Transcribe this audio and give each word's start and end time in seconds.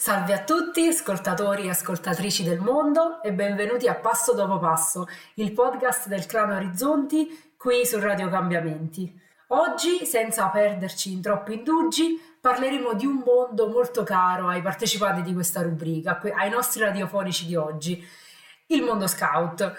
Salve 0.00 0.32
a 0.32 0.44
tutti, 0.44 0.86
ascoltatori 0.86 1.66
e 1.66 1.68
ascoltatrici 1.68 2.42
del 2.42 2.58
mondo 2.58 3.22
e 3.22 3.34
benvenuti 3.34 3.86
a 3.86 3.94
Passo 3.94 4.32
dopo 4.32 4.58
Passo, 4.58 5.06
il 5.34 5.52
podcast 5.52 6.08
del 6.08 6.24
clan 6.24 6.52
Orizzonti 6.52 7.52
qui 7.58 7.84
su 7.84 8.00
Radio 8.00 8.30
Cambiamenti. 8.30 9.14
Oggi, 9.48 10.06
senza 10.06 10.46
perderci 10.46 11.12
in 11.12 11.20
troppi 11.20 11.52
indugi, 11.52 12.18
parleremo 12.40 12.94
di 12.94 13.04
un 13.04 13.22
mondo 13.22 13.68
molto 13.68 14.02
caro 14.02 14.48
ai 14.48 14.62
partecipanti 14.62 15.20
di 15.20 15.34
questa 15.34 15.60
rubrica, 15.60 16.18
ai 16.34 16.48
nostri 16.48 16.80
radiofonici 16.80 17.44
di 17.44 17.56
oggi, 17.56 18.02
il 18.68 18.82
mondo 18.82 19.06
scout. 19.06 19.70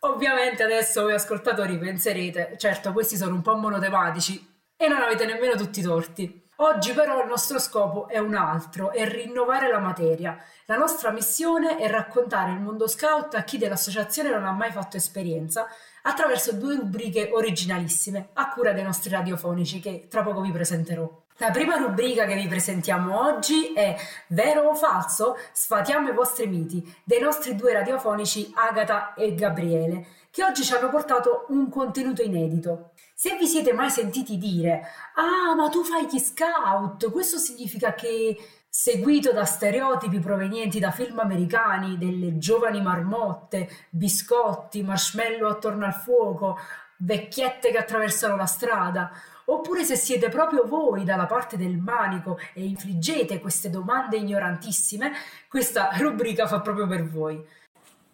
Ovviamente 0.00 0.62
adesso 0.62 1.02
voi 1.02 1.12
ascoltatori 1.12 1.76
penserete, 1.76 2.54
certo 2.56 2.94
questi 2.94 3.18
sono 3.18 3.34
un 3.34 3.42
po' 3.42 3.54
monotematici 3.56 4.54
e 4.74 4.88
non 4.88 5.02
avete 5.02 5.26
nemmeno 5.26 5.54
tutti 5.54 5.80
i 5.80 5.82
torti. 5.82 6.44
Oggi 6.58 6.94
però 6.94 7.20
il 7.20 7.28
nostro 7.28 7.58
scopo 7.58 8.08
è 8.08 8.16
un 8.16 8.34
altro, 8.34 8.90
è 8.90 9.06
rinnovare 9.06 9.70
la 9.70 9.78
materia. 9.78 10.42
La 10.64 10.78
nostra 10.78 11.10
missione 11.10 11.76
è 11.76 11.86
raccontare 11.90 12.52
il 12.52 12.60
mondo 12.60 12.88
scout 12.88 13.34
a 13.34 13.42
chi 13.42 13.58
dell'associazione 13.58 14.30
non 14.30 14.46
ha 14.46 14.52
mai 14.52 14.72
fatto 14.72 14.96
esperienza 14.96 15.66
attraverso 16.02 16.54
due 16.54 16.76
rubriche 16.76 17.28
originalissime 17.30 18.30
a 18.32 18.48
cura 18.48 18.72
dei 18.72 18.84
nostri 18.84 19.10
radiofonici 19.10 19.80
che 19.80 20.06
tra 20.08 20.22
poco 20.22 20.40
vi 20.40 20.50
presenterò. 20.50 21.24
La 21.38 21.50
prima 21.50 21.76
rubrica 21.76 22.24
che 22.24 22.34
vi 22.34 22.48
presentiamo 22.48 23.20
oggi 23.20 23.74
è 23.74 23.94
Vero 24.28 24.70
o 24.70 24.74
falso? 24.74 25.36
Sfatiamo 25.52 26.08
i 26.08 26.14
vostri 26.14 26.46
miti 26.46 26.82
dei 27.04 27.20
nostri 27.20 27.54
due 27.54 27.74
radiofonici 27.74 28.50
Agata 28.54 29.12
e 29.12 29.34
Gabriele, 29.34 30.06
che 30.30 30.42
oggi 30.42 30.62
ci 30.62 30.72
hanno 30.72 30.88
portato 30.88 31.44
un 31.48 31.68
contenuto 31.68 32.22
inedito. 32.22 32.92
Se 33.12 33.36
vi 33.36 33.46
siete 33.46 33.74
mai 33.74 33.90
sentiti 33.90 34.38
dire, 34.38 34.80
ah, 35.16 35.54
ma 35.54 35.68
tu 35.68 35.84
fai 35.84 36.06
gli 36.10 36.18
scout, 36.18 37.10
questo 37.10 37.36
significa 37.36 37.92
che 37.92 38.34
seguito 38.66 39.30
da 39.32 39.44
stereotipi 39.44 40.18
provenienti 40.20 40.78
da 40.78 40.90
film 40.90 41.18
americani, 41.18 41.98
delle 41.98 42.38
giovani 42.38 42.80
marmotte, 42.80 43.68
biscotti, 43.90 44.82
marshmallow 44.82 45.50
attorno 45.50 45.84
al 45.84 45.94
fuoco, 45.94 46.58
vecchiette 46.98 47.70
che 47.70 47.76
attraversano 47.76 48.36
la 48.36 48.46
strada, 48.46 49.10
oppure 49.46 49.84
se 49.84 49.96
siete 49.96 50.28
proprio 50.28 50.66
voi 50.66 51.04
dalla 51.04 51.26
parte 51.26 51.56
del 51.56 51.76
manico 51.76 52.38
e 52.52 52.64
infliggete 52.64 53.40
queste 53.40 53.70
domande 53.70 54.16
ignorantissime, 54.16 55.12
questa 55.48 55.90
rubrica 55.96 56.46
fa 56.46 56.60
proprio 56.60 56.86
per 56.86 57.08
voi. 57.08 57.42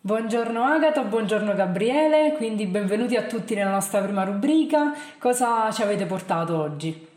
Buongiorno 0.04 0.64
Agata, 0.64 1.02
buongiorno 1.02 1.54
Gabriele, 1.54 2.32
quindi 2.36 2.66
benvenuti 2.66 3.14
a 3.14 3.22
tutti 3.22 3.54
nella 3.54 3.70
nostra 3.70 4.00
prima 4.00 4.24
rubrica. 4.24 4.92
Cosa 5.18 5.70
ci 5.70 5.82
avete 5.82 6.06
portato 6.06 6.58
oggi? 6.58 7.08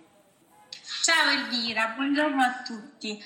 Ciao 1.01 1.31
Elvira, 1.31 1.93
buongiorno 1.95 2.41
a 2.41 2.61
tutti. 2.63 3.19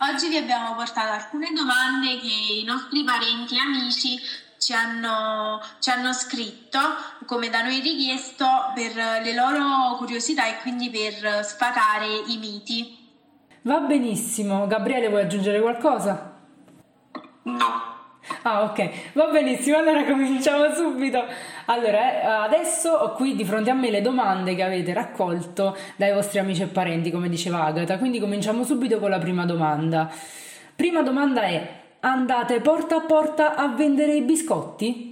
Oggi 0.00 0.28
vi 0.28 0.36
abbiamo 0.36 0.74
portato 0.74 1.10
alcune 1.10 1.52
domande 1.52 2.18
che 2.20 2.60
i 2.60 2.64
nostri 2.64 3.02
parenti 3.02 3.56
e 3.56 3.60
amici 3.60 4.18
ci 4.58 4.72
hanno, 4.72 5.60
ci 5.80 5.90
hanno 5.90 6.12
scritto, 6.12 6.78
come 7.26 7.48
da 7.48 7.62
noi 7.62 7.80
richiesto, 7.80 8.46
per 8.74 8.94
le 8.94 9.34
loro 9.34 9.96
curiosità 9.96 10.46
e 10.46 10.58
quindi 10.60 10.90
per 10.90 11.44
sfatare 11.44 12.06
i 12.26 12.36
miti. 12.38 12.96
Va 13.62 13.78
benissimo. 13.80 14.66
Gabriele, 14.66 15.08
vuoi 15.08 15.22
aggiungere 15.22 15.60
qualcosa? 15.60 16.36
No. 17.42 17.96
Ah, 18.42 18.62
ok, 18.62 19.12
va 19.14 19.26
benissimo. 19.26 19.78
Allora 19.78 20.04
cominciamo 20.04 20.72
subito. 20.74 21.24
Allora, 21.66 22.20
eh, 22.20 22.24
adesso 22.24 22.90
ho 22.90 23.12
qui 23.12 23.34
di 23.34 23.44
fronte 23.44 23.70
a 23.70 23.74
me 23.74 23.90
le 23.90 24.02
domande 24.02 24.54
che 24.54 24.62
avete 24.62 24.92
raccolto 24.92 25.76
dai 25.96 26.12
vostri 26.12 26.38
amici 26.38 26.62
e 26.62 26.66
parenti, 26.66 27.10
come 27.10 27.28
diceva 27.28 27.64
Agata. 27.64 27.98
Quindi 27.98 28.20
cominciamo 28.20 28.64
subito 28.64 28.98
con 28.98 29.10
la 29.10 29.18
prima 29.18 29.44
domanda. 29.46 30.10
Prima 30.76 31.02
domanda 31.02 31.42
è: 31.42 31.77
andate 32.00 32.60
porta 32.60 32.96
a 32.96 33.00
porta 33.00 33.54
a 33.54 33.68
vendere 33.68 34.14
i 34.14 34.22
biscotti? 34.22 35.08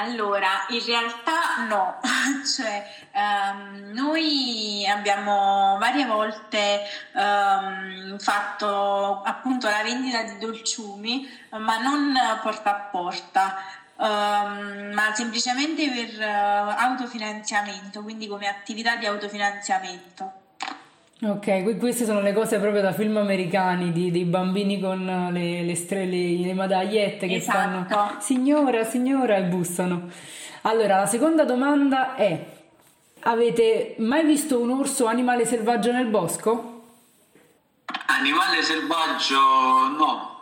Allora, 0.00 0.64
in 0.68 0.84
realtà 0.84 1.66
no, 1.68 1.98
cioè 2.46 2.86
um, 3.12 3.90
noi 3.94 4.86
abbiamo 4.88 5.76
varie 5.80 6.06
volte 6.06 6.82
um, 7.14 8.16
fatto 8.18 9.22
appunto 9.22 9.68
la 9.68 9.82
vendita 9.82 10.22
di 10.22 10.38
dolciumi, 10.38 11.28
ma 11.50 11.78
non 11.78 12.14
porta 12.42 12.70
a 12.70 12.80
porta, 12.92 13.56
um, 13.96 14.92
ma 14.94 15.12
semplicemente 15.14 15.90
per 15.90 16.16
uh, 16.16 16.74
autofinanziamento, 16.78 18.00
quindi 18.02 18.28
come 18.28 18.46
attività 18.46 18.94
di 18.94 19.06
autofinanziamento. 19.06 20.37
Ok, 21.20 21.78
queste 21.78 22.04
sono 22.04 22.20
le 22.20 22.32
cose 22.32 22.60
proprio 22.60 22.80
da 22.80 22.92
film 22.92 23.16
americani, 23.16 23.90
di, 23.90 24.12
dei 24.12 24.24
bambini 24.24 24.78
con 24.78 25.30
le, 25.32 25.64
le, 25.64 25.74
strele, 25.74 26.36
le 26.38 26.54
medagliette 26.54 27.26
che 27.26 27.34
esatto. 27.34 27.86
fanno 27.88 28.16
signora, 28.20 28.84
signora 28.84 29.34
e 29.34 29.42
bussano. 29.42 30.08
Allora, 30.62 30.98
la 30.98 31.06
seconda 31.06 31.44
domanda 31.44 32.14
è, 32.14 32.40
avete 33.20 33.96
mai 33.98 34.24
visto 34.24 34.60
un 34.60 34.70
orso 34.70 35.06
animale 35.06 35.44
selvaggio 35.44 35.90
nel 35.90 36.06
bosco? 36.06 36.82
Animale 38.06 38.62
selvaggio 38.62 39.36
no. 39.98 40.40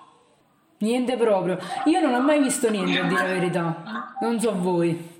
Niente 0.79 1.17
proprio. 1.17 1.59
Io 1.87 2.01
non 2.01 2.13
ho 2.13 2.21
mai 2.21 2.43
visto 2.43 2.69
niente, 2.69 2.99
a 2.99 3.05
dire 3.05 3.21
la 3.23 3.27
verità. 3.27 4.15
Non 4.21 4.39
so 4.39 4.55
voi. 4.55 5.16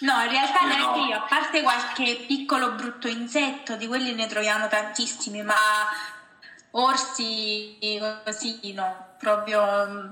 No, 0.00 0.22
in 0.22 0.28
realtà 0.28 0.66
neanche 0.66 1.00
io, 1.00 1.16
a 1.16 1.22
parte 1.22 1.62
qualche 1.62 2.24
piccolo 2.26 2.72
brutto 2.72 3.08
insetto, 3.08 3.76
di 3.76 3.86
quelli 3.86 4.14
ne 4.14 4.26
troviamo 4.26 4.68
tantissimi, 4.68 5.42
ma 5.42 5.54
orsi 6.72 7.78
così 8.24 8.72
no, 8.74 9.14
proprio 9.18 9.86
mm, 9.86 10.08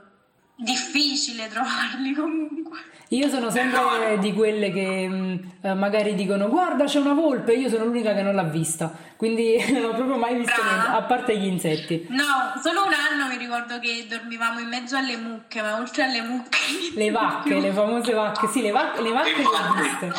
difficile 0.56 1.48
trovarli 1.48 2.12
comunque. 2.12 2.78
Io 3.08 3.28
sono 3.28 3.50
sempre 3.50 4.18
di 4.18 4.32
quelle 4.32 4.70
che 4.72 5.08
mm, 5.08 5.36
eh, 5.60 5.74
magari 5.74 6.14
dicono 6.14 6.48
guarda 6.48 6.84
c'è 6.84 6.98
una 6.98 7.12
volpe, 7.12 7.52
io 7.52 7.68
sono 7.68 7.84
l'unica 7.84 8.14
che 8.14 8.22
non 8.22 8.34
l'ha 8.34 8.44
vista, 8.44 8.92
quindi 9.16 9.56
non 9.72 9.84
ho 9.84 9.94
proprio 9.94 10.16
mai 10.16 10.36
visto 10.36 10.62
niente, 10.62 10.88
a 10.88 11.02
parte 11.02 11.36
gli 11.36 11.46
insetti. 11.46 12.06
No, 12.08 12.60
solo 12.62 12.86
un 12.86 12.92
anno 12.92 13.28
mi 13.28 13.36
ricordo 13.36 13.78
che 13.78 14.06
dormivamo 14.08 14.60
in 14.60 14.68
mezzo 14.68 14.96
alle 14.96 15.16
mucche, 15.16 15.60
ma 15.60 15.78
oltre 15.78 16.04
alle 16.04 16.22
mucche... 16.22 16.58
Le 16.94 17.10
vacche, 17.10 17.60
le 17.60 17.72
famose 17.72 18.12
vacche, 18.12 18.46
sì, 18.48 18.62
le, 18.62 18.70
vac- 18.70 19.00
le 19.00 19.10
vacche 19.10 19.36
le 19.36 19.44
ho 19.44 19.82
viste. 19.82 20.12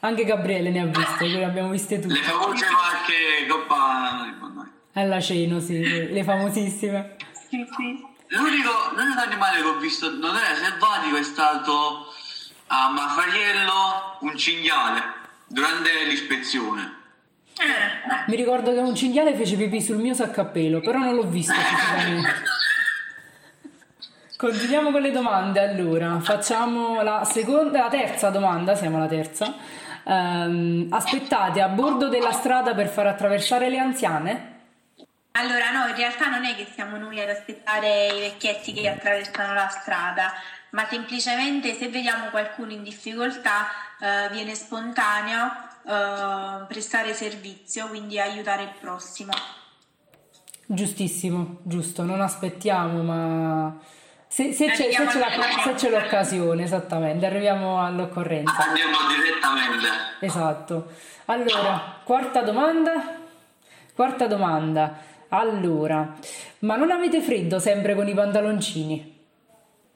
Anche 0.00 0.24
Gabriele 0.24 0.70
ne 0.70 0.80
ha 0.80 0.86
viste, 0.86 1.26
le 1.26 1.44
abbiamo 1.44 1.70
viste 1.70 2.00
tutte. 2.00 2.14
Le 2.14 2.20
famose 2.20 2.66
vacche 2.66 3.46
coppa... 3.48 4.36
All'aceno, 4.94 5.60
sì, 5.60 6.10
le 6.12 6.24
famosissime. 6.24 7.16
Sì, 7.48 7.64
sì. 7.76 8.07
L'unico, 8.28 8.70
l'unico 8.94 9.20
animale 9.20 9.62
che 9.62 9.66
ho 9.66 9.78
visto 9.78 10.10
non 10.10 10.36
era 10.36 10.54
selvatico 10.54 11.16
è 11.16 11.22
stato 11.22 12.12
a 12.66 12.90
Mafariello 12.90 14.18
un 14.20 14.36
cinghiale 14.36 15.02
durante 15.46 16.04
l'ispezione. 16.04 16.96
Eh. 17.58 18.24
Mi 18.26 18.36
ricordo 18.36 18.72
che 18.72 18.78
un 18.78 18.94
cinghiale 18.94 19.34
fece 19.34 19.56
pipì 19.56 19.80
sul 19.80 19.96
mio 19.96 20.14
sacco 20.14 20.42
a 20.42 20.44
pelo, 20.44 20.80
però 20.80 20.98
non 20.98 21.14
l'ho 21.14 21.26
visto 21.26 21.54
fisicamente. 21.58 22.56
Continuiamo 24.36 24.90
con 24.92 25.00
le 25.00 25.10
domande 25.10 25.60
allora. 25.60 26.20
Facciamo 26.20 27.02
la 27.02 27.24
seconda, 27.24 27.80
la 27.80 27.88
terza 27.88 28.30
domanda, 28.30 28.76
siamo 28.76 28.98
alla 28.98 29.08
terza. 29.08 29.54
Ehm, 30.04 30.86
aspettate 30.90 31.60
a 31.60 31.68
bordo 31.68 32.08
della 32.08 32.30
strada 32.30 32.74
per 32.74 32.88
far 32.88 33.06
attraversare 33.06 33.68
le 33.68 33.78
anziane? 33.78 34.57
Allora 35.32 35.70
no, 35.70 35.86
in 35.88 35.96
realtà 35.96 36.28
non 36.28 36.44
è 36.44 36.54
che 36.56 36.66
siamo 36.74 36.96
noi 36.96 37.20
ad 37.20 37.28
aspettare 37.28 38.08
i 38.08 38.20
vecchietti 38.20 38.72
che 38.72 38.88
attraversano 38.88 39.54
la 39.54 39.68
strada, 39.68 40.32
ma 40.70 40.86
semplicemente 40.88 41.74
se 41.74 41.88
vediamo 41.88 42.30
qualcuno 42.30 42.72
in 42.72 42.82
difficoltà 42.82 43.68
eh, 44.00 44.28
viene 44.30 44.54
spontaneo 44.54 45.46
eh, 45.86 46.64
prestare 46.66 47.14
servizio, 47.14 47.88
quindi 47.88 48.18
aiutare 48.18 48.62
il 48.64 48.72
prossimo. 48.80 49.32
Giustissimo, 50.66 51.60
giusto, 51.62 52.02
non 52.02 52.20
aspettiamo, 52.20 53.02
ma 53.02 53.78
se, 54.26 54.52
se, 54.52 54.66
c'è, 54.66 54.92
se, 54.92 55.06
c'è 55.06 55.18
la, 55.18 55.28
se, 55.64 55.74
c'è, 55.74 55.88
l'occasione, 55.88 56.62
esattamente, 56.62 57.24
arriviamo 57.24 57.82
all'occorrenza. 57.82 58.68
Andiamo 58.68 58.96
direttamente. 59.08 59.86
Esatto. 60.20 60.92
Allora, 61.24 62.00
quarta 62.04 62.42
domanda. 62.42 63.16
Quarta 63.94 64.26
domanda. 64.26 64.98
Allora, 65.30 66.14
ma 66.60 66.76
non 66.76 66.90
avete 66.90 67.20
freddo 67.20 67.58
sempre 67.58 67.94
con 67.94 68.08
i 68.08 68.14
pantaloncini? 68.14 69.16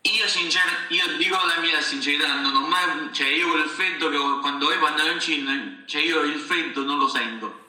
Io, 0.03 0.27
sincer- 0.27 0.87
io 0.91 1.17
dico 1.17 1.37
la 1.37 1.61
mia 1.61 1.81
sincerità, 1.81 2.41
non 2.41 2.55
ho 2.55 2.67
mai, 2.67 3.13
cioè 3.13 3.29
io 3.29 3.55
il 3.55 3.69
freddo 3.69 4.11
che 4.11 4.17
ho, 4.17 4.41
quando 4.41 4.67
ho 4.67 4.73
i 4.73 4.79
pantaloncini, 4.79 5.85
cioè 5.87 6.03
io 6.03 6.23
il 6.23 6.35
freddo 6.39 6.83
non 6.85 6.99
lo 6.99 7.09
sento. 7.09 7.61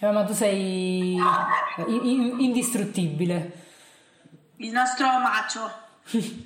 Eh, 0.00 0.10
ma 0.10 0.24
tu 0.24 0.32
sei 0.32 1.12
in- 1.86 2.36
indistruttibile. 2.38 3.64
Il 4.56 4.72
nostro 4.72 5.06
macio. 5.06 5.70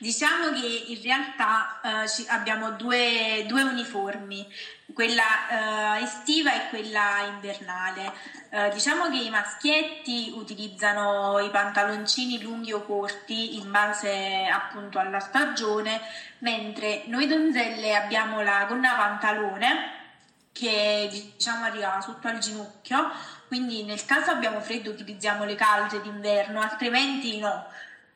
Diciamo 0.00 0.50
che 0.52 0.84
in 0.86 1.02
realtà 1.02 1.78
eh, 1.82 2.24
abbiamo 2.28 2.70
due, 2.70 3.44
due, 3.46 3.60
uniformi, 3.60 4.50
quella 4.94 5.98
eh, 5.98 6.02
estiva 6.04 6.54
e 6.54 6.70
quella 6.70 7.26
invernale. 7.26 8.10
Eh, 8.48 8.70
diciamo 8.70 9.10
che 9.10 9.18
i 9.18 9.28
maschietti 9.28 10.32
utilizzano 10.34 11.38
i 11.40 11.50
pantaloncini 11.50 12.40
lunghi 12.40 12.72
o 12.72 12.82
corti 12.86 13.58
in 13.58 13.70
base 13.70 14.48
appunto 14.50 14.98
alla 14.98 15.20
stagione, 15.20 16.00
mentre 16.38 17.02
noi 17.08 17.26
donzelle 17.26 17.94
abbiamo 17.94 18.40
la 18.40 18.64
gonna 18.66 18.94
pantalone 18.94 19.98
che 20.50 21.08
diciamo 21.10 21.66
arriva 21.66 22.00
sotto 22.00 22.26
al 22.26 22.38
ginocchio, 22.38 23.10
quindi 23.48 23.84
nel 23.84 24.02
caso 24.06 24.30
abbiamo 24.30 24.62
freddo 24.62 24.92
utilizziamo 24.92 25.44
le 25.44 25.56
calze 25.56 26.00
d'inverno, 26.00 26.58
altrimenti 26.58 27.38
no. 27.38 27.66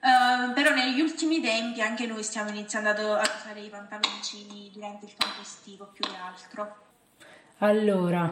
Uh, 0.04 0.52
però 0.52 0.74
negli 0.74 1.00
ultimi 1.00 1.40
tempi 1.40 1.80
anche 1.80 2.04
noi 2.04 2.22
stiamo 2.22 2.50
iniziando 2.50 2.90
ad, 2.90 2.98
usare 2.98 3.60
i 3.60 3.70
pantaloncini 3.70 4.70
durante 4.70 5.06
il 5.06 5.12
campo 5.16 5.40
estivo 5.40 5.88
più 5.94 6.04
che 6.04 6.16
altro. 6.22 6.76
Allora, 7.58 8.30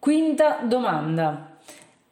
quinta 0.00 0.58
domanda. 0.62 1.58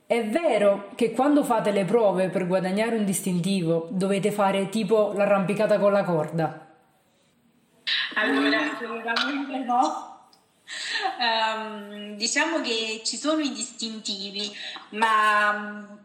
È 0.06 0.25
vero 0.29 0.91
che 0.94 1.11
quando 1.11 1.43
fate 1.43 1.73
le 1.73 1.85
prove 1.85 2.29
per 2.29 2.46
guadagnare 2.46 2.96
un 2.96 3.05
distintivo 3.05 3.88
dovete 3.91 4.31
fare 4.31 4.69
tipo 4.69 5.12
l'arrampicata 5.17 5.79
con 5.79 5.91
la 5.91 6.05
corda? 6.05 6.67
Allora, 8.14 8.70
assolutamente 8.70 9.58
no 9.64 10.14
um, 11.19 12.17
diciamo 12.17 12.61
che 12.61 13.02
ci 13.05 13.17
sono 13.17 13.41
i 13.41 13.52
distintivi, 13.52 14.50
ma 14.91 15.99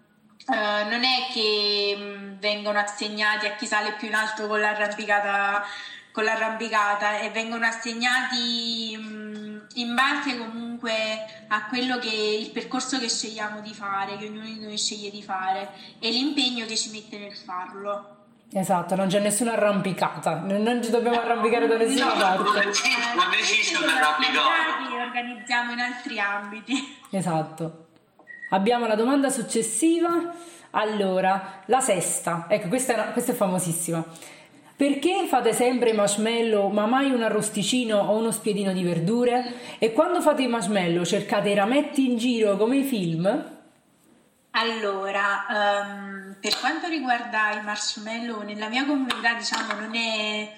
uh, 0.50 0.90
non 0.90 1.04
è 1.04 1.32
che 1.32 1.96
um, 1.98 2.40
vengono 2.40 2.80
assegnati 2.80 3.46
a 3.46 3.56
chi 3.56 3.66
sale 3.66 3.94
più 3.94 4.08
in 4.08 4.16
alto 4.16 4.48
con 4.48 4.60
l'arrampicata, 4.60 5.64
con 6.12 6.24
l'arrampicata 6.24 7.20
e 7.20 7.30
vengono 7.30 7.66
assegnati 7.66 8.98
um, 8.98 9.66
in 9.76 9.96
base 9.96 10.38
comunque 10.38 10.92
a 11.48 11.66
quello 11.66 11.98
che 12.00 12.10
il 12.40 12.50
percorso 12.52 13.00
che 13.00 13.10
scegliamo 13.10 13.62
di 13.62 13.74
fare, 13.74 14.18
che 14.18 14.26
ognuno 14.26 14.46
di 14.46 14.60
noi 14.60 14.78
sceglie 14.78 15.12
di 15.12 15.22
fare 15.22 15.70
e 16.00 16.10
l'impegno 16.10 16.66
che 16.66 16.76
ci 16.76 16.90
mette 16.92 17.18
nel 17.18 17.36
farlo. 17.36 18.16
Esatto, 18.52 18.96
non 18.96 19.08
c'è 19.08 19.20
nessuna 19.20 19.52
arrampicata, 19.52 20.40
non 20.40 20.82
ci 20.82 20.90
dobbiamo 20.90 21.20
arrampicare 21.20 21.68
da 21.68 21.78
nessuna 21.78 22.14
no, 22.14 22.20
parte. 22.20 22.64
Non 22.64 23.34
esiste 23.40 23.78
un'arrampicata. 23.78 24.90
Li 24.90 25.00
organizziamo 25.00 25.72
in 25.74 25.80
altri 25.80 26.20
ambiti. 26.20 26.98
Esatto. 27.12 27.89
Abbiamo 28.50 28.88
la 28.88 28.96
domanda 28.96 29.30
successiva. 29.30 30.34
Allora, 30.72 31.62
la 31.66 31.80
sesta, 31.80 32.46
ecco, 32.48 32.68
questa 32.68 32.94
è, 32.94 32.96
una, 32.96 33.06
questa 33.12 33.32
è 33.32 33.36
famosissima. 33.36 34.04
Perché 34.76 35.26
fate 35.28 35.52
sempre 35.52 35.92
marshmallow 35.92 36.70
ma 36.70 36.86
mai 36.86 37.12
un 37.12 37.22
arrosticino 37.22 37.98
o 37.98 38.18
uno 38.18 38.32
spiedino 38.32 38.72
di 38.72 38.84
verdure? 38.84 39.54
E 39.78 39.92
quando 39.92 40.22
fate 40.22 40.44
i 40.44 40.48
marshmallow 40.48 41.04
cercate 41.04 41.50
i 41.50 41.54
rametti 41.54 42.10
in 42.10 42.18
giro 42.18 42.56
come 42.56 42.78
i 42.78 42.84
film? 42.84 43.58
Allora, 44.52 45.46
um, 45.50 46.36
per 46.40 46.58
quanto 46.60 46.88
riguarda 46.88 47.60
i 47.60 47.64
marshmallow, 47.64 48.42
nella 48.44 48.70
mia 48.70 48.86
comunità 48.86 49.34
diciamo 49.34 49.80
non 49.80 49.96
è 49.96 50.50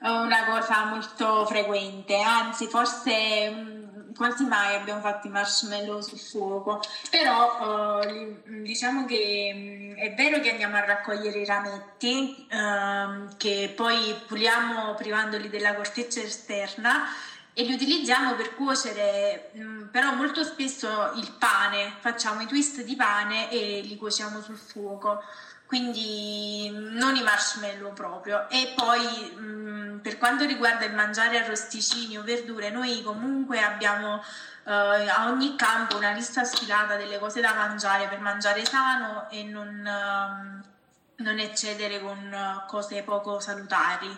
una 0.00 0.44
cosa 0.46 0.86
molto 0.86 1.46
frequente, 1.46 2.20
anzi 2.20 2.66
forse 2.66 3.79
quasi 4.16 4.44
mai 4.44 4.74
abbiamo 4.74 5.00
fatto 5.00 5.26
i 5.26 5.30
marshmallow 5.30 6.00
sul 6.00 6.18
fuoco, 6.18 6.80
però 7.10 8.00
uh, 8.00 8.62
diciamo 8.62 9.04
che 9.04 9.50
um, 9.54 9.94
è 9.96 10.14
vero 10.14 10.40
che 10.40 10.50
andiamo 10.50 10.76
a 10.76 10.84
raccogliere 10.84 11.40
i 11.40 11.44
rametti 11.44 12.46
uh, 12.50 13.36
che 13.36 13.72
poi 13.74 14.14
puliamo 14.26 14.94
privandoli 14.94 15.48
della 15.48 15.74
corteccia 15.74 16.20
esterna 16.20 17.06
e 17.52 17.64
li 17.64 17.74
utilizziamo 17.74 18.34
per 18.34 18.54
cuocere 18.54 19.50
mm, 19.56 19.88
però 19.88 20.14
molto 20.14 20.44
spesso 20.44 21.12
il 21.16 21.34
pane, 21.38 21.94
facciamo 21.98 22.40
i 22.40 22.46
twist 22.46 22.82
di 22.82 22.96
pane 22.96 23.50
e 23.50 23.80
li 23.82 23.96
cuociamo 23.96 24.40
sul 24.40 24.56
fuoco, 24.56 25.22
quindi 25.70 26.68
non 26.68 27.14
i 27.14 27.22
marshmallow 27.22 27.92
proprio. 27.92 28.48
E 28.50 28.72
poi 28.74 29.32
mm, 29.38 29.98
per 29.98 30.18
quanto 30.18 30.44
riguarda 30.44 30.84
il 30.84 30.94
mangiare 30.94 31.38
arrosticini 31.38 32.18
o 32.18 32.24
verdure, 32.24 32.70
noi 32.70 33.00
comunque 33.04 33.60
abbiamo 33.60 34.20
eh, 34.66 34.72
a 34.72 35.30
ogni 35.30 35.54
campo 35.54 35.96
una 35.96 36.10
lista 36.10 36.42
sfilata 36.42 36.96
delle 36.96 37.20
cose 37.20 37.40
da 37.40 37.54
mangiare 37.54 38.08
per 38.08 38.18
mangiare 38.18 38.64
sano 38.64 39.30
e 39.30 39.44
non, 39.44 39.86
eh, 39.86 41.22
non 41.22 41.38
eccedere 41.38 42.00
con 42.00 42.36
cose 42.66 43.04
poco 43.04 43.38
salutari. 43.38 44.08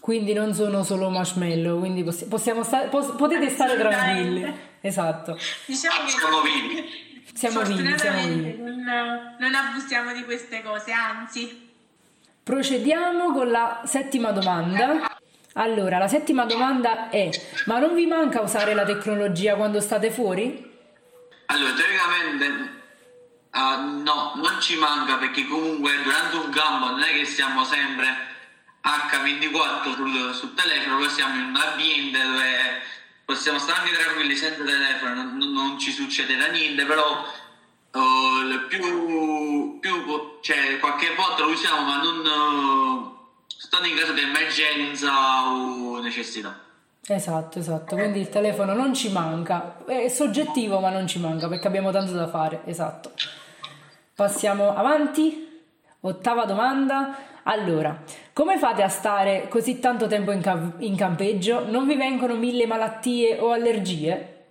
Quindi 0.00 0.32
non 0.32 0.52
sono 0.52 0.82
solo 0.82 1.10
marshmallow, 1.10 1.78
quindi 1.78 2.02
possiamo 2.02 2.64
stare, 2.64 2.88
potete 2.88 3.48
stare 3.50 3.78
tranquilli. 3.78 4.70
Esatto. 4.80 5.38
Diciamo 5.64 6.04
che 6.04 6.10
siamo 6.10 6.40
vivi. 6.40 7.01
Siamo 7.34 7.62
vivi, 7.62 7.98
siamo 7.98 8.26
vivi. 8.26 8.56
Non, 8.58 9.36
non 9.38 9.54
abusiamo 9.54 10.12
di 10.12 10.24
queste 10.24 10.62
cose, 10.62 10.92
anzi. 10.92 11.70
Procediamo 12.42 13.32
con 13.32 13.50
la 13.50 13.82
settima 13.84 14.30
domanda. 14.32 15.18
Allora, 15.54 15.98
la 15.98 16.08
settima 16.08 16.44
domanda 16.44 17.08
è: 17.08 17.30
ma 17.66 17.78
non 17.78 17.94
vi 17.94 18.06
manca 18.06 18.40
usare 18.40 18.74
la 18.74 18.84
tecnologia 18.84 19.54
quando 19.54 19.80
state 19.80 20.10
fuori? 20.10 20.70
Allora, 21.46 21.72
teoricamente 21.74 22.46
uh, 23.52 24.02
no, 24.02 24.32
non 24.36 24.60
ci 24.60 24.76
manca 24.76 25.16
perché 25.16 25.46
comunque 25.46 26.02
durante 26.02 26.36
un 26.36 26.50
campo 26.50 26.86
non 26.90 27.02
è 27.02 27.12
che 27.12 27.24
siamo 27.24 27.64
sempre 27.64 28.06
H24 28.82 29.94
sul, 29.94 30.34
sul 30.34 30.54
telefono, 30.54 30.96
poi 30.96 31.08
siamo 31.08 31.34
in 31.36 31.48
un 31.48 31.56
ambiente 31.56 32.18
dove 32.22 32.82
possiamo 33.32 33.58
stare 33.58 33.80
anche 33.80 33.96
tranquilli 33.96 34.36
senza 34.36 34.62
telefono, 34.62 35.14
non, 35.14 35.52
non 35.52 35.78
ci 35.78 35.90
succederà 35.90 36.50
niente, 36.50 36.84
però 36.84 37.24
uh, 37.92 38.66
più, 38.68 39.78
più, 39.80 40.38
cioè, 40.42 40.78
qualche 40.78 41.14
volta 41.14 41.42
lo 41.44 41.50
usiamo 41.50 41.82
ma 41.82 42.02
non 42.02 42.18
uh, 42.18 43.16
stando 43.46 43.86
in 43.86 43.96
caso 43.96 44.12
di 44.12 44.20
emergenza 44.20 45.50
o 45.50 46.00
necessità. 46.00 46.60
Esatto, 47.04 47.58
esatto, 47.58 47.96
quindi 47.96 48.20
il 48.20 48.28
telefono 48.28 48.74
non 48.74 48.94
ci 48.94 49.10
manca, 49.10 49.84
è 49.86 50.08
soggettivo 50.08 50.78
ma 50.78 50.90
non 50.90 51.06
ci 51.06 51.18
manca 51.18 51.48
perché 51.48 51.66
abbiamo 51.66 51.90
tanto 51.90 52.12
da 52.12 52.28
fare, 52.28 52.62
esatto. 52.66 53.12
Passiamo 54.14 54.76
avanti, 54.76 55.64
ottava 56.00 56.44
domanda. 56.44 57.30
Allora, 57.44 58.00
come 58.32 58.58
fate 58.58 58.82
a 58.82 58.88
stare 58.88 59.48
così 59.48 59.78
tanto 59.78 60.06
tempo 60.06 60.30
in, 60.30 60.40
ca- 60.40 60.72
in 60.78 60.96
campeggio? 60.96 61.68
Non 61.68 61.86
vi 61.86 61.96
vengono 61.96 62.34
mille 62.34 62.66
malattie 62.66 63.38
o 63.38 63.52
allergie? 63.52 64.46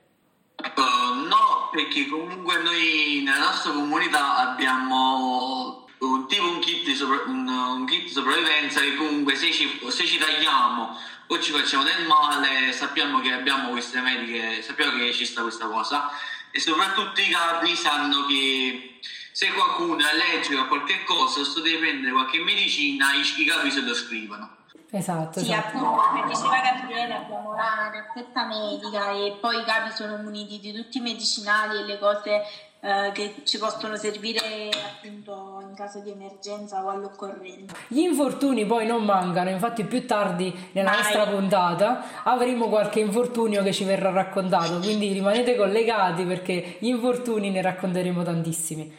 Uh, 0.76 1.28
no, 1.28 1.70
perché 1.72 2.08
comunque 2.08 2.62
noi 2.62 3.22
nella 3.24 3.46
nostra 3.46 3.72
comunità 3.72 4.38
abbiamo 4.38 5.88
un, 6.00 6.28
tipo 6.28 6.44
un 6.44 6.60
kit, 6.60 6.86
di 6.86 6.96
sopra- 6.96 7.24
un, 7.26 7.48
un 7.48 7.86
kit 7.86 8.04
di 8.04 8.10
sopravvivenza 8.10 8.82
che 8.82 8.96
comunque 8.96 9.36
se 9.36 9.52
ci, 9.52 9.80
se 9.88 10.06
ci 10.06 10.18
tagliamo 10.20 10.96
o 11.28 11.40
ci 11.40 11.52
facciamo 11.52 11.84
del 11.84 12.06
male 12.06 12.72
sappiamo 12.74 13.20
che 13.22 13.32
abbiamo 13.32 13.70
queste 13.70 14.00
mediche, 14.02 14.62
sappiamo 14.62 14.98
che 14.98 15.14
ci 15.14 15.26
sta 15.26 15.42
questa 15.42 15.66
cosa 15.66 16.12
e 16.52 16.60
soprattutto 16.60 17.20
i 17.22 17.30
capi 17.30 17.76
sanno 17.76 18.26
che 18.26 19.00
se 19.32 19.52
qualcuno 19.54 20.00
è 20.00 20.10
allergico 20.10 20.62
a 20.62 20.68
qualche 20.68 21.04
cosa 21.04 21.42
o 21.42 21.60
deve 21.62 21.78
prendere 21.78 22.12
qualche 22.12 22.40
medicina, 22.40 23.14
i, 23.14 23.42
i 23.42 23.46
capi 23.46 23.72
se 23.72 23.82
lo 23.82 23.94
scrivono. 23.94 24.61
Esatto, 24.90 25.40
sì, 25.40 25.52
esatto. 25.52 25.78
appunto, 25.78 26.02
come 26.02 26.28
diceva 26.28 26.62
Gabriele, 26.62 27.14
abbiamo 27.16 27.54
la 27.54 27.92
cassetta 27.92 28.46
medica 28.46 29.12
e 29.12 29.38
poi 29.40 29.60
i 29.60 29.64
capi 29.64 29.92
sono 29.92 30.18
muniti 30.18 30.60
di 30.60 30.74
tutti 30.74 30.98
i 30.98 31.02
medicinali 31.02 31.80
e 31.80 31.84
le 31.86 31.98
cose 31.98 32.44
eh, 32.82 33.12
che 33.14 33.36
ci 33.44 33.58
possono 33.58 33.96
servire 33.96 34.70
appunto 34.70 35.60
in 35.62 35.76
caso 35.76 36.00
di 36.00 36.10
emergenza 36.10 36.84
o 36.84 36.90
all'occorrenza. 36.90 37.76
Gli 37.88 38.00
infortuni 38.00 38.66
poi 38.66 38.86
non 38.86 39.04
mancano, 39.04 39.50
infatti 39.50 39.86
più 39.86 40.06
tardi 40.06 40.52
nella 40.72 40.90
Mai. 40.90 40.98
nostra 41.00 41.28
puntata 41.28 42.04
avremo 42.24 42.68
qualche 42.68 43.00
infortunio 43.00 43.64
che 43.64 43.72
ci 43.72 43.84
verrà 43.84 44.10
raccontato, 44.10 44.80
quindi 44.80 45.12
rimanete 45.14 45.56
collegati 45.56 46.24
perché 46.24 46.78
gli 46.80 46.88
infortuni 46.88 47.50
ne 47.50 47.62
racconteremo 47.62 48.24
tantissimi. 48.24 48.94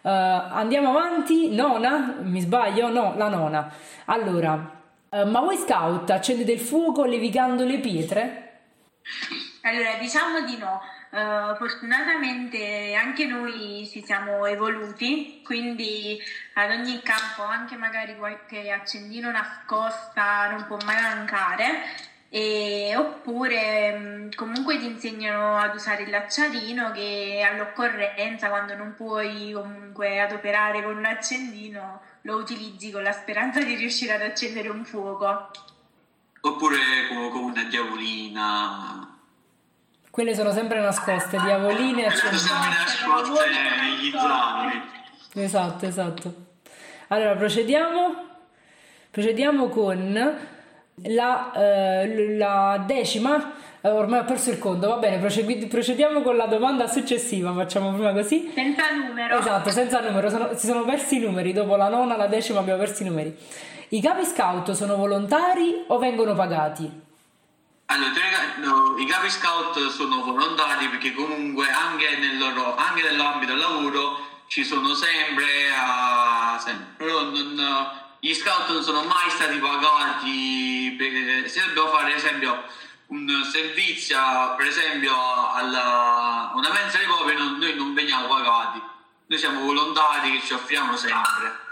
Uh, 0.00 0.08
andiamo 0.10 0.90
avanti, 0.90 1.54
nona, 1.54 2.16
mi 2.22 2.40
sbaglio? 2.40 2.88
No, 2.88 3.14
la 3.16 3.28
nona. 3.28 3.72
Allora, 4.06 4.77
uh, 5.10 5.28
ma 5.28 5.40
voi 5.40 5.56
scout 5.56 6.10
accendete 6.10 6.52
il 6.52 6.60
fuoco 6.60 7.04
levigando 7.04 7.64
le 7.64 7.78
pietre? 7.78 8.60
Allora, 9.62 9.94
diciamo 9.98 10.42
di 10.44 10.56
no. 10.56 10.80
Uh, 11.10 11.56
fortunatamente 11.56 12.94
anche 12.94 13.24
noi 13.24 13.88
ci 13.90 14.04
siamo 14.04 14.44
evoluti, 14.44 15.40
quindi 15.42 16.18
ad 16.54 16.70
ogni 16.70 17.00
campo 17.00 17.42
anche 17.42 17.76
magari 17.76 18.14
qualche 18.16 18.70
accendino 18.70 19.30
nascosta 19.30 20.50
non 20.50 20.66
può 20.66 20.76
mai 20.84 21.00
mancare 21.00 21.64
e, 22.30 22.94
oppure 22.94 23.98
mm, 23.98 24.28
comunque 24.36 24.78
ti 24.78 24.84
insegnano 24.84 25.56
ad 25.56 25.74
usare 25.74 26.02
il 26.02 26.10
lacciarino 26.10 26.90
che 26.92 27.42
all'occorrenza 27.50 28.48
quando 28.50 28.74
non 28.74 28.94
puoi 28.94 29.52
comunque 29.52 30.20
adoperare 30.20 30.82
con 30.82 30.96
un 30.96 31.06
accendino, 31.06 32.02
lo 32.28 32.36
utilizzi 32.36 32.90
con 32.90 33.02
la 33.02 33.12
speranza 33.12 33.62
di 33.62 33.74
riuscire 33.74 34.12
ad 34.12 34.20
accendere 34.20 34.68
un 34.68 34.84
fuoco. 34.84 35.50
Oppure 36.42 36.76
con, 37.08 37.30
con 37.30 37.42
una 37.44 37.64
diavolina. 37.64 39.18
Quelle 40.10 40.34
sono 40.34 40.52
sempre 40.52 40.78
nascoste, 40.78 41.38
diavoline 41.40 42.02
e 42.02 42.06
accendino. 42.06 42.38
Sono 42.38 42.60
sempre 42.60 43.22
nascoste 43.24 43.48
negli 43.80 44.10
zaini. 44.10 44.82
Esatto, 45.32 45.86
esatto. 45.86 46.34
Allora, 47.08 47.34
procediamo. 47.34 48.26
Procediamo 49.10 49.68
con 49.68 50.38
la, 51.04 51.52
eh, 51.52 52.36
la 52.36 52.82
decima. 52.86 53.52
Eh, 53.80 53.90
ormai 53.90 54.20
ho 54.20 54.24
perso 54.24 54.50
il 54.50 54.58
conto, 54.58 54.88
va 54.88 54.96
bene, 54.96 55.18
procedi- 55.18 55.66
procediamo 55.66 56.20
con 56.22 56.36
la 56.36 56.46
domanda 56.46 56.86
successiva. 56.88 57.52
Facciamo 57.52 57.92
prima 57.92 58.12
così. 58.12 58.50
Senza 58.54 58.90
numero. 58.90 59.38
Esatto, 59.38 59.70
senza 59.70 60.00
numero, 60.00 60.28
sono- 60.30 60.54
si 60.56 60.66
sono 60.66 60.84
persi 60.84 61.16
i 61.16 61.20
numeri. 61.20 61.52
Dopo 61.52 61.76
la 61.76 61.88
nona, 61.88 62.16
la 62.16 62.26
decima 62.26 62.58
abbiamo 62.60 62.80
perso 62.80 63.02
i 63.02 63.06
numeri. 63.06 63.36
I 63.90 64.00
capi 64.02 64.24
scout 64.24 64.72
sono 64.72 64.96
volontari 64.96 65.84
o 65.86 65.98
vengono 65.98 66.34
pagati? 66.34 67.06
Allora, 67.90 68.10
i 68.98 69.06
capi 69.06 69.30
scout 69.30 69.78
sono 69.88 70.22
volontari 70.22 70.88
perché 70.88 71.14
comunque 71.14 71.66
anche, 71.70 72.04
nel 72.18 72.36
loro, 72.36 72.74
anche 72.76 73.02
nell'ambito 73.02 73.52
del 73.52 73.60
lavoro 73.62 74.18
ci 74.48 74.62
sono 74.62 74.92
sempre, 74.92 75.44
a, 75.74 76.58
sempre. 76.58 76.86
però 76.98 77.22
non- 77.22 78.06
gli 78.20 78.34
scout 78.34 78.68
non 78.70 78.82
sono 78.82 79.02
mai 79.04 79.30
stati 79.30 79.58
pagati 79.58 80.94
per- 80.98 81.48
se 81.48 81.64
dobbiamo 81.66 81.88
fare 81.90 82.12
ad 82.12 82.18
esempio 82.18 82.62
un 83.08 83.28
servizio 83.50 84.18
per 84.56 84.66
esempio 84.66 85.14
alla 85.54 86.52
una 86.54 86.72
mensa 86.72 86.98
recovery 86.98 87.36
non- 87.36 87.58
noi 87.58 87.74
non 87.74 87.94
veniamo 87.94 88.26
pagati 88.26 88.82
noi 89.26 89.38
siamo 89.38 89.60
volontari 89.60 90.32
che 90.32 90.40
ci 90.40 90.54
offriamo 90.54 90.96
sempre. 90.96 91.66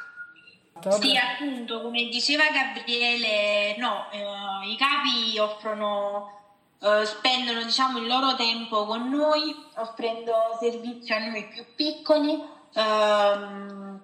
Sì, 1.01 1.17
appunto, 1.17 1.81
come 1.81 2.05
diceva 2.09 2.45
Gabriele, 2.51 3.77
no, 3.79 4.09
eh, 4.11 4.69
i 4.69 4.77
capi 4.77 5.39
offrono, 5.39 6.59
eh, 6.83 7.07
spendono 7.07 7.63
diciamo 7.63 7.97
il 7.97 8.07
loro 8.07 8.37
tempo 8.37 8.85
con 8.85 9.09
noi, 9.09 9.57
offrendo 9.77 10.35
servizi 10.61 11.15
a 11.15 11.31
noi 11.31 11.49
più 11.49 11.65
piccoli 11.75 12.39
ehm, 12.75 14.01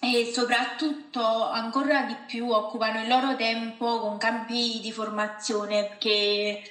e 0.00 0.30
soprattutto 0.32 1.20
ancora 1.20 2.02
di 2.02 2.16
più 2.26 2.50
occupano 2.50 3.02
il 3.02 3.08
loro 3.08 3.34
tempo 3.36 3.98
con 4.00 4.16
campi 4.18 4.78
di 4.80 4.92
formazione 4.92 5.96
che, 5.98 6.62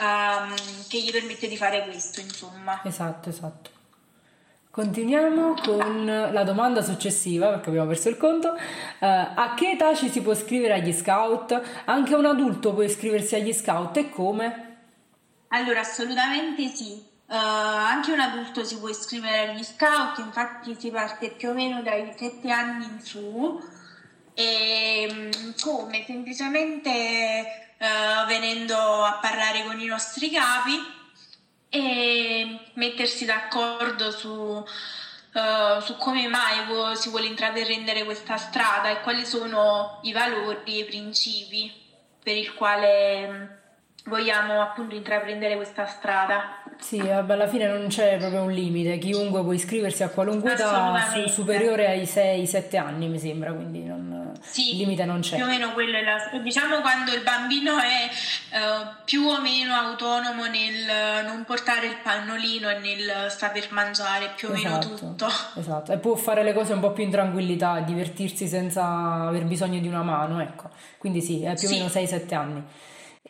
ehm, 0.00 0.54
che 0.88 1.00
gli 1.00 1.10
permette 1.10 1.48
di 1.48 1.56
fare 1.56 1.84
questo, 1.84 2.20
insomma. 2.20 2.80
Esatto, 2.84 3.28
esatto. 3.28 3.70
Continuiamo 4.76 5.54
con 5.64 6.04
la 6.04 6.42
domanda 6.44 6.82
successiva, 6.82 7.48
perché 7.48 7.70
abbiamo 7.70 7.88
perso 7.88 8.10
il 8.10 8.18
conto. 8.18 8.54
Eh, 8.54 9.06
a 9.06 9.54
che 9.56 9.70
età 9.70 9.94
ci 9.94 10.10
si 10.10 10.20
può 10.20 10.32
iscrivere 10.32 10.74
agli 10.74 10.92
scout? 10.92 11.58
Anche 11.86 12.14
un 12.14 12.26
adulto 12.26 12.74
può 12.74 12.82
iscriversi 12.82 13.36
agli 13.36 13.54
scout 13.54 13.96
e 13.96 14.10
come? 14.10 14.76
Allora, 15.48 15.80
assolutamente 15.80 16.66
sì. 16.66 17.05
Eh, 17.28 17.34
anche 17.36 18.12
un 18.12 18.20
adulto 18.20 18.62
si 18.64 18.78
può 18.78 18.88
iscrivere 18.88 19.50
agli 19.50 19.64
scout, 19.64 20.18
infatti 20.18 20.76
si 20.78 20.90
parte 20.90 21.30
più 21.30 21.50
o 21.50 21.54
meno 21.54 21.82
dai 21.82 22.12
7 22.16 22.50
anni 22.50 22.84
in 22.84 23.00
su. 23.00 23.60
E 24.34 25.08
mm, 25.10 25.50
come? 25.60 26.04
Semplicemente 26.06 26.90
eh, 26.90 28.24
venendo 28.26 28.76
a 28.76 29.18
parlare 29.20 29.64
con 29.64 29.80
i 29.80 29.86
nostri 29.86 30.30
capi 30.30 30.94
e 31.68 32.70
mettersi 32.74 33.24
d'accordo 33.24 34.10
su, 34.10 34.64
eh, 35.34 35.80
su 35.80 35.96
come 35.96 36.28
mai 36.28 36.96
si 36.96 37.08
vuole 37.10 37.26
intraprendere 37.26 38.04
questa 38.04 38.36
strada 38.36 38.90
e 38.90 39.00
quali 39.02 39.24
sono 39.26 40.00
i 40.02 40.12
valori 40.12 40.58
e 40.64 40.78
i 40.80 40.84
principi 40.84 41.72
per 42.22 42.36
il 42.36 42.54
quale 42.54 43.62
vogliamo 44.04 44.60
appunto 44.62 44.94
intraprendere 44.94 45.56
questa 45.56 45.86
strada. 45.86 46.62
Sì, 46.78 47.00
alla 47.00 47.48
fine 47.48 47.66
non 47.66 47.86
c'è 47.88 48.16
proprio 48.18 48.42
un 48.42 48.52
limite, 48.52 48.98
chiunque 48.98 49.42
può 49.42 49.52
iscriversi 49.52 50.02
a 50.02 50.08
qualunque 50.08 50.52
età 50.52 51.26
superiore 51.26 51.86
ai 51.88 52.02
6-7 52.04 52.76
anni, 52.78 53.08
mi 53.08 53.18
sembra, 53.18 53.52
quindi 53.52 53.82
non- 53.84 54.32
Sì, 54.40 54.72
il 54.72 54.76
limite 54.78 55.04
non 55.04 55.20
c'è. 55.20 55.36
Più 55.36 55.44
o 55.44 55.48
meno 55.48 55.72
quello 55.72 55.96
è 55.96 56.02
la... 56.02 56.16
Diciamo 56.42 56.80
quando 56.80 57.12
il 57.12 57.22
bambino 57.22 57.78
è 57.78 58.08
eh, 58.54 58.58
più 59.04 59.24
o 59.26 59.40
meno 59.40 59.74
autonomo 59.74 60.44
nel 60.46 61.24
non 61.24 61.44
portare 61.44 61.86
il 61.86 61.96
pannolino 62.02 62.68
e 62.70 62.78
nel 62.78 63.30
saper 63.30 63.66
mangiare 63.70 64.30
più 64.36 64.48
o 64.50 64.52
meno 64.52 64.78
tutto. 64.78 65.26
esatto, 65.58 65.92
e 65.92 65.98
può 65.98 66.14
fare 66.14 66.42
le 66.44 66.52
cose 66.52 66.72
un 66.74 66.80
po' 66.80 66.92
più 66.92 67.02
in 67.04 67.10
tranquillità, 67.10 67.80
divertirsi 67.80 68.46
senza 68.46 68.84
aver 69.26 69.44
bisogno 69.44 69.80
di 69.80 69.88
una 69.88 70.02
mano, 70.02 70.40
ecco. 70.40 70.70
Quindi 70.98 71.20
sì, 71.20 71.42
è 71.42 71.54
più 71.54 71.66
o 71.68 71.70
Sì. 71.70 71.76
meno 71.78 71.88
6-7 71.88 72.34
anni. 72.34 72.62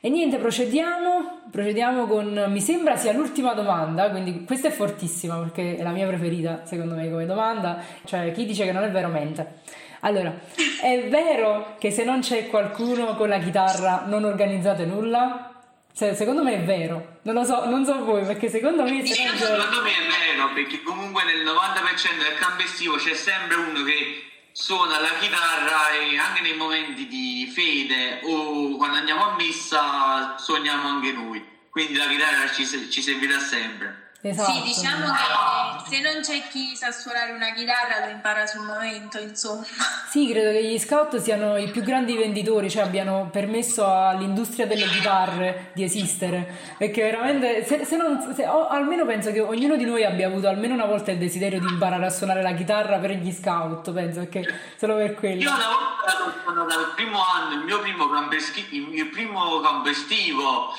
E 0.00 0.10
niente, 0.10 0.36
procediamo, 0.36 1.48
procediamo 1.50 2.06
con, 2.06 2.46
mi 2.48 2.60
sembra 2.60 2.96
sia 2.96 3.12
l'ultima 3.12 3.54
domanda, 3.54 4.10
quindi 4.10 4.44
questa 4.44 4.68
è 4.68 4.70
fortissima 4.70 5.38
perché 5.38 5.76
è 5.76 5.82
la 5.82 5.90
mia 5.90 6.06
preferita 6.06 6.62
secondo 6.64 6.94
me 6.94 7.10
come 7.10 7.24
domanda, 7.24 7.82
cioè 8.04 8.30
chi 8.32 8.44
dice 8.44 8.64
che 8.64 8.72
non 8.72 8.84
è 8.84 8.90
vero 8.90 9.08
mente. 9.08 9.62
Allora, 10.00 10.38
è 10.82 11.08
vero 11.08 11.76
che 11.78 11.90
se 11.90 12.04
non 12.04 12.20
c'è 12.20 12.46
qualcuno 12.48 13.16
con 13.16 13.28
la 13.28 13.38
chitarra 13.38 14.04
non 14.06 14.24
organizzate 14.24 14.84
nulla? 14.84 15.52
Se- 15.92 16.14
secondo 16.14 16.42
me 16.42 16.56
è 16.56 16.62
vero, 16.62 17.20
non 17.22 17.34
lo 17.34 17.44
so, 17.44 17.64
non 17.64 17.86
so 17.86 18.04
voi 18.04 18.22
perché 18.24 18.50
secondo 18.50 18.82
me 18.82 18.90
non 18.90 19.02
c'è... 19.02 19.14
secondo 19.14 19.82
me 19.82 19.90
è 19.90 20.34
vero 20.34 20.52
perché 20.52 20.82
comunque 20.82 21.24
nel 21.24 21.42
90% 21.42 22.22
del 22.22 22.38
campo 22.38 22.62
estivo 22.62 22.96
c'è 22.96 23.14
sempre 23.14 23.56
uno 23.56 23.82
che 23.82 24.22
suona 24.58 24.98
la 25.00 25.18
chitarra 25.18 25.90
e 25.90 26.16
anche 26.16 26.40
nei 26.40 26.54
momenti 26.54 27.06
di 27.06 27.46
fede 27.52 28.20
o 28.22 28.76
quando 28.78 28.96
andiamo 28.96 29.32
a 29.32 29.34
messa 29.36 30.38
suoniamo 30.38 30.88
anche 30.88 31.12
noi. 31.12 31.44
Quindi 31.68 31.94
la 31.94 32.06
chitarra 32.06 32.50
ci, 32.50 32.64
ci 32.90 33.02
servirà 33.02 33.38
sempre 33.38 34.05
Esatto. 34.28 34.50
Sì, 34.52 34.62
diciamo 34.62 35.06
che 35.06 35.94
se 35.94 36.00
non 36.00 36.20
c'è 36.20 36.42
chi 36.48 36.74
sa 36.74 36.90
suonare 36.90 37.32
una 37.32 37.52
chitarra 37.52 38.04
lo 38.06 38.10
impara 38.10 38.46
sul 38.46 38.62
momento, 38.62 39.18
insomma. 39.18 39.64
Sì, 40.08 40.28
credo 40.30 40.50
che 40.50 40.64
gli 40.64 40.78
scout 40.78 41.16
siano 41.18 41.56
i 41.56 41.70
più 41.70 41.82
grandi 41.82 42.16
venditori, 42.16 42.68
cioè 42.70 42.82
abbiano 42.82 43.28
permesso 43.30 43.86
all'industria 43.86 44.66
delle 44.66 44.86
chitarre 44.86 45.70
di 45.74 45.84
esistere, 45.84 46.74
perché 46.76 47.02
veramente, 47.02 47.64
se, 47.64 47.84
se 47.84 47.96
non, 47.96 48.32
se- 48.34 48.46
o 48.46 48.66
almeno 48.68 49.04
penso 49.06 49.30
che 49.30 49.40
ognuno 49.40 49.76
di 49.76 49.84
noi 49.84 50.04
abbia 50.04 50.26
avuto 50.26 50.48
almeno 50.48 50.74
una 50.74 50.86
volta 50.86 51.10
il 51.12 51.18
desiderio 51.18 51.60
di 51.60 51.66
imparare 51.68 52.06
a 52.06 52.10
suonare 52.10 52.42
la 52.42 52.52
chitarra 52.54 52.98
per 52.98 53.12
gli 53.12 53.30
scout, 53.32 53.92
penso, 53.92 54.20
perché 54.20 54.60
solo 54.76 54.96
per 54.96 55.10
io 55.10 55.16
quello. 55.16 55.50
una 55.50 55.66
volta 55.68 56.34
sono 56.44 56.64
dal 56.64 56.92
primo 56.94 57.18
anno 57.24 57.54
il 57.60 57.64
mio 57.64 57.80
primo 57.80 58.08
campo, 58.08 58.34
eschi- 58.34 58.66
il 58.72 58.88
mio 58.88 59.08
primo 59.10 59.60
campo 59.60 59.88
estivo 59.88 60.74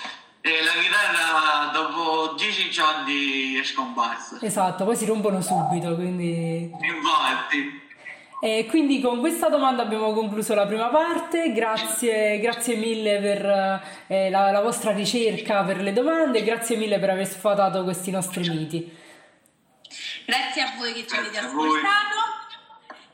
e 0.48 0.64
la 0.64 0.72
chitarra 0.82 1.72
dopo 1.74 2.34
10 2.36 2.70
giorni 2.70 3.56
è 3.56 3.64
scomparsa 3.64 4.38
Esatto, 4.42 4.86
poi 4.86 4.96
si 4.96 5.06
rompono 5.06 5.42
subito, 5.42 5.94
quindi... 5.96 6.72
infatti. 6.82 7.86
E 8.40 8.66
quindi 8.70 9.02
con 9.02 9.20
questa 9.20 9.50
domanda 9.50 9.82
abbiamo 9.82 10.14
concluso 10.14 10.54
la 10.54 10.68
prima 10.68 10.88
parte, 10.88 11.52
grazie, 11.52 12.40
grazie 12.40 12.76
mille 12.76 13.20
per 13.20 13.84
eh, 14.08 14.30
la, 14.30 14.52
la 14.52 14.62
vostra 14.62 14.92
ricerca, 14.92 15.64
per 15.64 15.82
le 15.82 15.92
domande, 15.92 16.44
grazie 16.44 16.78
mille 16.78 17.00
per 17.00 17.10
aver 17.10 17.28
sfatato 17.28 17.84
questi 17.84 18.12
nostri 18.12 18.48
miti. 18.48 18.96
Grazie 20.26 20.62
a 20.62 20.74
voi 20.78 20.94
che 20.94 21.08
ci 21.08 21.16
avete 21.16 21.40
ascoltato 21.40 22.36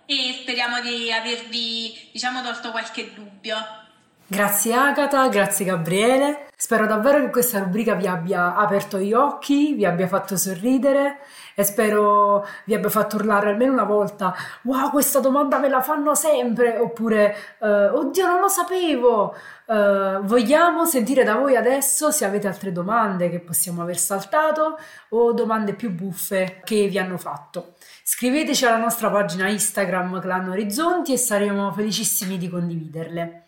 e 0.05 0.37
speriamo 0.41 0.81
di 0.81 1.11
avervi, 1.11 2.09
diciamo, 2.11 2.43
tolto 2.43 2.71
qualche 2.71 3.13
dubbio. 3.13 3.82
Grazie 4.25 4.73
Agata, 4.73 5.27
grazie 5.27 5.65
Gabriele. 5.65 6.47
Spero 6.55 6.87
davvero 6.87 7.19
che 7.19 7.29
questa 7.29 7.59
rubrica 7.59 7.93
vi 7.93 8.07
abbia 8.07 8.55
aperto 8.55 8.97
gli 8.97 9.11
occhi, 9.11 9.73
vi 9.73 9.85
abbia 9.85 10.07
fatto 10.07 10.37
sorridere 10.37 11.17
e 11.55 11.63
spero 11.65 12.47
vi 12.63 12.73
abbia 12.73 12.89
fatto 12.89 13.17
urlare 13.17 13.49
almeno 13.49 13.73
una 13.73 13.83
volta: 13.83 14.33
Wow, 14.63 14.91
questa 14.91 15.19
domanda 15.19 15.59
me 15.59 15.67
la 15.67 15.81
fanno 15.81 16.15
sempre! 16.15 16.77
Oppure 16.77 17.35
eh, 17.59 17.89
Oddio, 17.89 18.25
non 18.25 18.39
lo 18.39 18.47
sapevo! 18.47 19.35
Eh, 19.65 20.19
vogliamo 20.21 20.85
sentire 20.85 21.25
da 21.25 21.35
voi 21.35 21.57
adesso 21.57 22.09
se 22.09 22.23
avete 22.23 22.47
altre 22.47 22.71
domande 22.71 23.29
che 23.29 23.41
possiamo 23.41 23.81
aver 23.81 23.97
saltato 23.97 24.77
o 25.09 25.33
domande 25.33 25.73
più 25.73 25.91
buffe 25.91 26.61
che 26.63 26.87
vi 26.87 26.97
hanno 26.97 27.17
fatto. 27.17 27.73
Scriveteci 28.03 28.65
alla 28.65 28.77
nostra 28.77 29.09
pagina 29.11 29.49
Instagram 29.49 30.21
Clan 30.21 30.49
Orizzonti 30.49 31.11
e 31.11 31.17
saremo 31.17 31.73
felicissimi 31.73 32.37
di 32.37 32.49
condividerle. 32.49 33.42